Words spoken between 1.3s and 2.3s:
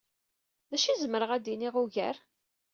ad iniɣ ugar?